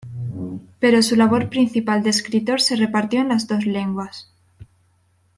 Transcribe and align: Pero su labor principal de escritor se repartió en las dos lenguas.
Pero 0.79 1.03
su 1.03 1.15
labor 1.15 1.47
principal 1.49 2.01
de 2.01 2.09
escritor 2.09 2.59
se 2.59 2.75
repartió 2.75 3.21
en 3.21 3.27
las 3.27 3.47
dos 3.47 3.67
lenguas. 3.67 4.31